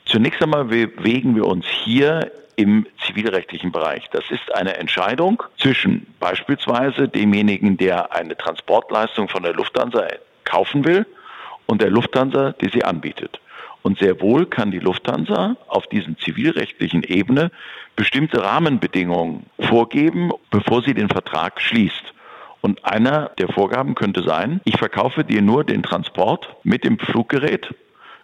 Zunächst 0.06 0.42
einmal 0.42 0.66
bewegen 0.66 1.36
wir 1.36 1.46
uns 1.46 1.66
hier 1.68 2.32
im 2.56 2.88
zivilrechtlichen 3.06 3.72
Bereich. 3.72 4.10
Das 4.12 4.26
ist 4.32 4.54
eine 4.54 4.76
Entscheidung 4.76 5.44
zwischen 5.60 6.08
beispielsweise 6.20 7.08
demjenigen, 7.08 7.78
der 7.78 8.14
eine 8.14 8.36
Transportleistung 8.36 9.30
von 9.30 9.44
der 9.44 9.54
Lufthansa 9.54 10.08
kaufen 10.44 10.84
will 10.84 11.06
und 11.68 11.82
der 11.82 11.90
Lufthansa, 11.90 12.54
die 12.54 12.70
sie 12.70 12.84
anbietet. 12.84 13.40
Und 13.82 14.00
sehr 14.00 14.22
wohl 14.22 14.46
kann 14.46 14.72
die 14.72 14.80
Lufthansa 14.80 15.56
auf 15.68 15.88
diesen 15.88 16.18
zivilrechtlichen 16.18 17.04
Ebene 17.04 17.52
bestimmte 17.96 18.44
Rahmenbedingungen 18.44 19.46
vorgeben, 19.60 20.32
bevor 20.52 20.84
sie 20.84 20.94
den 20.94 21.10
Vertrag 21.10 21.62
schließt. 21.62 22.14
Und 22.62 22.84
einer 22.84 23.32
der 23.38 23.48
Vorgaben 23.48 23.96
könnte 23.96 24.24
sein, 24.24 24.60
ich 24.66 24.78
verkaufe 24.78 25.24
dir 25.24 25.42
nur 25.42 25.64
den 25.64 25.84
Transport 25.84 26.56
mit 26.64 26.84
dem 26.84 27.00
Fluggerät, 27.00 27.74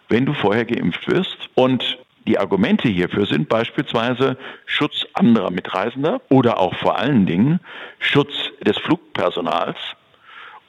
wenn 0.08 0.26
du 0.26 0.34
vorher 0.34 0.66
geimpft 0.66 1.08
wirst. 1.08 1.48
Und 1.54 1.98
die 2.26 2.38
Argumente 2.38 2.88
hierfür 2.88 3.24
sind 3.26 3.48
beispielsweise 3.48 4.36
Schutz 4.66 5.06
anderer 5.14 5.50
Mitreisender 5.50 6.20
oder 6.28 6.58
auch 6.58 6.74
vor 6.74 6.98
allen 6.98 7.24
Dingen 7.24 7.60
Schutz 7.98 8.32
des 8.60 8.76
Flugpersonals 8.78 9.76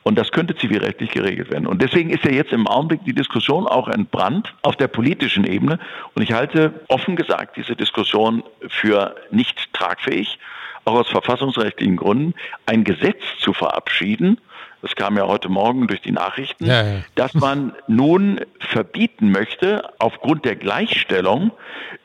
und 0.07 0.17
das 0.17 0.31
könnte 0.31 0.55
zivilrechtlich 0.55 1.11
geregelt 1.11 1.51
werden. 1.51 1.67
Und 1.67 1.81
deswegen 1.81 2.11
ist 2.11 2.23
ja 2.23 2.31
jetzt 2.31 2.53
im 2.53 2.65
Augenblick 2.65 3.03
die 3.03 3.11
Diskussion 3.11 3.67
auch 3.67 3.89
entbrannt 3.89 4.53
auf 4.61 4.77
der 4.77 4.87
politischen 4.87 5.43
Ebene. 5.43 5.79
Und 6.15 6.21
ich 6.21 6.31
halte 6.31 6.71
offen 6.87 7.17
gesagt 7.17 7.57
diese 7.57 7.75
Diskussion 7.75 8.41
für 8.69 9.17
nicht 9.31 9.73
tragfähig, 9.73 10.39
auch 10.85 10.93
aus 10.93 11.09
verfassungsrechtlichen 11.09 11.97
Gründen, 11.97 12.35
ein 12.65 12.85
Gesetz 12.85 13.21
zu 13.39 13.51
verabschieden, 13.51 14.39
das 14.81 14.95
kam 14.95 15.17
ja 15.17 15.27
heute 15.27 15.49
Morgen 15.49 15.87
durch 15.87 16.01
die 16.01 16.13
Nachrichten, 16.13 16.67
ja, 16.67 16.83
ja. 16.83 16.99
dass 17.15 17.33
man 17.33 17.73
nun 17.87 18.39
verbieten 18.59 19.31
möchte, 19.31 19.89
aufgrund 19.99 20.45
der 20.45 20.55
Gleichstellung, 20.55 21.51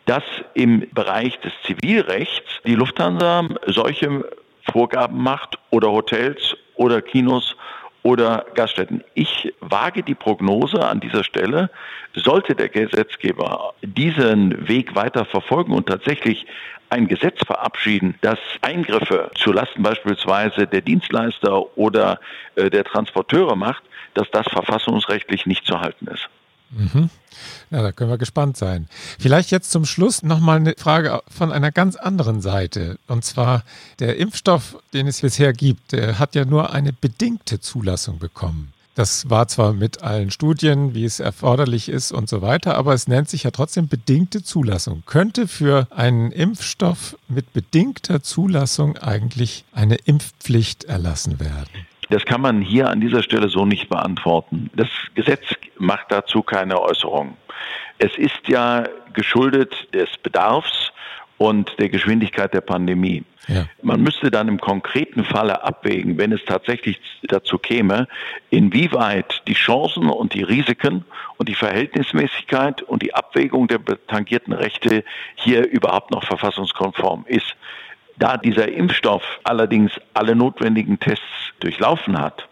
dass 0.07 0.25
im 0.55 0.89
Bereich 0.93 1.39
des 1.39 1.53
Zivilrechts 1.65 2.51
die 2.67 2.75
Lufthansa 2.75 3.47
solche 3.67 4.25
Vorgaben 4.73 5.23
macht 5.23 5.59
oder 5.71 5.93
Hotels 5.93 6.57
oder 6.75 7.01
Kinos 7.01 7.55
oder 8.03 8.47
Gaststätten. 8.55 9.05
Ich 9.15 9.53
wage 9.61 10.03
die 10.03 10.15
Prognose 10.15 10.85
an 10.87 11.01
dieser 11.01 11.25
Stelle, 11.25 11.71
sollte 12.15 12.55
der 12.55 12.69
Gesetzgeber 12.69 13.75
diesen 13.83 14.69
Weg 14.69 14.95
weiter 14.95 15.25
verfolgen 15.25 15.73
und 15.73 15.87
tatsächlich 15.87 16.47
ein 16.91 17.09
Gesetz 17.09 17.45
verabschieden, 17.47 18.17
das 18.21 18.39
Eingriffe 18.61 19.31
zulasten 19.35 19.83
beispielsweise 19.83 20.67
der 20.67 20.83
Dienstleister 20.83 21.77
oder 21.79 22.21
äh, 22.55 22.69
der 22.69 22.85
Transporteure 22.85 23.57
macht, 23.57 23.83
dass 24.13 24.31
das 24.31 24.47
verfassungsrechtlich 24.49 25.47
nicht 25.47 25.65
zu 25.67 25.81
halten 25.81 26.07
ist. 26.09 26.29
Mhm. 26.73 27.11
Ja, 27.71 27.83
da 27.83 27.93
können 27.93 28.11
wir 28.11 28.19
gespannt 28.19 28.57
sein. 28.57 28.89
Vielleicht 29.19 29.51
jetzt 29.51 29.71
zum 29.71 29.85
Schluss 29.85 30.23
nochmal 30.23 30.57
eine 30.57 30.75
Frage 30.77 31.23
von 31.29 31.53
einer 31.53 31.73
ganz 31.73 31.97
anderen 31.97 32.41
Seite. 32.41 32.99
Und 33.07 33.25
zwar 33.25 33.65
der 33.99 34.17
Impfstoff, 34.17 34.79
den 34.93 35.07
es 35.07 35.21
bisher 35.21 35.53
gibt, 35.53 35.93
der 35.93 36.19
hat 36.19 36.35
ja 36.35 36.45
nur 36.45 36.73
eine 36.73 36.93
bedingte 36.93 37.61
Zulassung 37.61 38.19
bekommen. 38.19 38.73
Das 38.95 39.31
war 39.31 39.49
zwar 39.49 39.73
mit 39.73 40.03
allen 40.03 40.31
Studien, 40.31 40.95
wie 40.95 41.07
es 41.07 41.19
erforderlich 41.19 41.89
ist 41.89 42.13
und 42.13 42.29
so 42.29 42.43
weiter, 42.43 42.77
aber 42.77 42.93
es 42.93 43.09
nennt 43.09 43.31
sich 43.31 43.45
ja 43.45 43.51
trotzdem 43.51 43.89
bedingte 43.89 44.43
Zulassung. 44.43 45.03
Könnte 45.07 45.49
für 45.49 45.87
einen 45.91 46.31
Impfstoff 46.31 47.17
mit 47.27 47.55
bedingter 47.55 48.23
Zulassung 48.23 48.99
eigentlich 48.99 49.65
eine 49.73 49.95
Impfpflicht 49.95 50.85
erlassen 50.85 51.41
werden? 51.41 51.87
Das 52.13 52.27
kann 52.27 52.43
man 52.43 52.61
hier 52.61 52.91
an 52.91 53.01
dieser 53.01 53.23
Stelle 53.23 53.49
so 53.49 53.65
nicht 53.65 53.89
beantworten. 53.89 54.69
Das 54.77 54.89
Gesetz 55.15 55.45
macht 55.79 56.13
dazu 56.13 56.43
keine 56.43 56.79
Äußerung. 56.79 57.39
Es 57.97 58.19
ist 58.19 58.49
ja 58.49 58.85
geschuldet 59.15 59.89
des 59.95 60.11
Bedarfs 60.23 60.93
und 61.39 61.73
der 61.79 61.89
Geschwindigkeit 61.89 62.53
der 62.53 62.61
Pandemie. 62.61 63.25
Ja. 63.49 63.65
Man 63.81 64.03
müsste 64.03 64.31
dann 64.31 64.49
im 64.49 64.61
konkreten 64.61 65.25
Falle 65.25 65.65
abwägen, 65.65 66.19
wenn 66.19 66.33
es 66.33 66.45
tatsächlich 66.45 67.01
dazu 67.23 67.57
käme, 67.57 68.07
inwieweit 68.51 69.41
die 69.49 69.55
Chancen 69.55 70.11
und 70.11 70.35
die 70.35 70.43
Risiken 70.43 71.07
und 71.39 71.49
die 71.49 71.55
Verhältnismäßigkeit 71.55 72.83
und 72.83 73.03
die 73.03 73.15
Abwägung 73.15 73.69
der 73.69 73.81
tangierten 74.07 74.53
Rechte 74.53 75.03
hier 75.35 75.67
überhaupt 75.67 76.11
noch 76.11 76.25
verfassungskonform 76.25 77.25
ist. 77.27 77.57
Da 78.19 78.37
dieser 78.37 78.69
Impfstoff 78.69 79.23
allerdings 79.45 79.93
alle 80.15 80.35
notwendigen 80.35 80.99
Tests 81.01 81.25
durchlaufen 81.61 82.19
hat, 82.19 82.49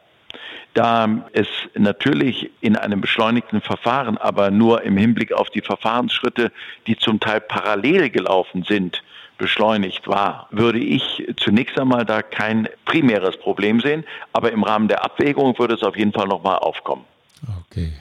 da 0.75 1.26
es 1.33 1.49
natürlich 1.75 2.50
in 2.61 2.76
einem 2.76 3.00
beschleunigten 3.00 3.61
Verfahren, 3.61 4.19
aber 4.19 4.50
nur 4.50 4.83
im 4.83 4.97
Hinblick 4.97 5.33
auf 5.33 5.50
die 5.50 5.61
Verfahrensschritte, 5.61 6.52
die 6.87 6.97
zum 6.97 7.19
Teil 7.19 7.40
parallel 7.40 8.11
gelaufen 8.11 8.62
sind, 8.62 9.02
beschleunigt 9.37 10.07
war, 10.07 10.49
würde 10.50 10.79
ich 10.79 11.26
zunächst 11.38 11.79
einmal 11.79 12.05
da 12.05 12.23
kein 12.23 12.69
primäres 12.85 13.38
Problem 13.38 13.81
sehen, 13.81 14.05
aber 14.33 14.52
im 14.52 14.62
Rahmen 14.62 14.87
der 14.87 15.02
Abwägung 15.02 15.59
würde 15.59 15.75
es 15.75 15.83
auf 15.83 15.97
jeden 15.97 16.12
Fall 16.12 16.29
nochmal 16.29 16.59
aufkommen. 16.59 17.05
Okay. 17.66 17.92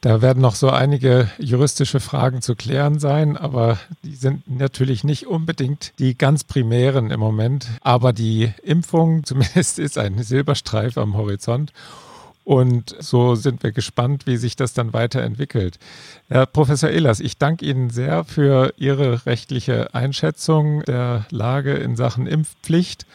Da 0.00 0.20
werden 0.20 0.42
noch 0.42 0.54
so 0.54 0.68
einige 0.70 1.30
juristische 1.38 2.00
Fragen 2.00 2.42
zu 2.42 2.54
klären 2.54 2.98
sein, 2.98 3.36
aber 3.36 3.78
die 4.02 4.14
sind 4.14 4.50
natürlich 4.50 5.04
nicht 5.04 5.26
unbedingt 5.26 5.92
die 5.98 6.16
ganz 6.16 6.44
primären 6.44 7.10
im 7.10 7.20
Moment. 7.20 7.68
Aber 7.80 8.12
die 8.12 8.52
Impfung 8.62 9.24
zumindest 9.24 9.78
ist 9.78 9.98
ein 9.98 10.22
Silberstreif 10.22 10.98
am 10.98 11.16
Horizont. 11.16 11.72
Und 12.44 12.96
so 12.98 13.36
sind 13.36 13.62
wir 13.62 13.70
gespannt, 13.70 14.26
wie 14.26 14.36
sich 14.36 14.56
das 14.56 14.74
dann 14.74 14.92
weiterentwickelt. 14.92 15.78
Herr 16.28 16.46
Professor 16.46 16.90
Ehlers, 16.90 17.20
ich 17.20 17.38
danke 17.38 17.64
Ihnen 17.64 17.90
sehr 17.90 18.24
für 18.24 18.74
Ihre 18.76 19.26
rechtliche 19.26 19.94
Einschätzung 19.94 20.82
der 20.82 21.24
Lage 21.30 21.74
in 21.74 21.94
Sachen 21.94 22.26
Impfpflicht 22.26 23.06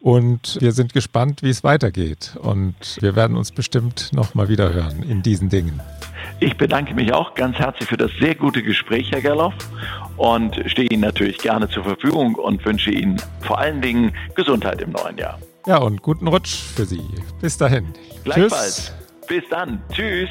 und 0.00 0.58
wir 0.60 0.72
sind 0.72 0.92
gespannt, 0.92 1.42
wie 1.42 1.50
es 1.50 1.64
weitergeht. 1.64 2.36
Und 2.40 2.74
wir 3.00 3.16
werden 3.16 3.36
uns 3.36 3.52
bestimmt 3.52 4.10
noch 4.12 4.34
mal 4.34 4.48
wieder 4.48 4.72
hören 4.72 5.02
in 5.02 5.22
diesen 5.22 5.48
Dingen. 5.48 5.80
Ich 6.40 6.56
bedanke 6.56 6.94
mich 6.94 7.12
auch 7.12 7.34
ganz 7.34 7.56
herzlich 7.56 7.88
für 7.88 7.96
das 7.96 8.10
sehr 8.20 8.34
gute 8.34 8.62
Gespräch, 8.62 9.10
Herr 9.10 9.20
Gerloff, 9.20 9.54
und 10.16 10.60
stehe 10.66 10.88
Ihnen 10.88 11.02
natürlich 11.02 11.38
gerne 11.38 11.68
zur 11.68 11.82
Verfügung 11.84 12.36
und 12.36 12.64
wünsche 12.64 12.90
Ihnen 12.90 13.20
vor 13.40 13.58
allen 13.58 13.80
Dingen 13.80 14.12
Gesundheit 14.34 14.80
im 14.80 14.90
neuen 14.92 15.18
Jahr. 15.18 15.38
Ja, 15.66 15.78
und 15.78 16.00
guten 16.02 16.28
Rutsch 16.28 16.62
für 16.76 16.84
Sie. 16.84 17.02
Bis 17.40 17.58
dahin. 17.58 17.92
Gleichfalls. 18.24 18.92
Tschüss. 19.20 19.28
Bis 19.28 19.44
dann. 19.50 19.82
Tschüss. 19.92 20.30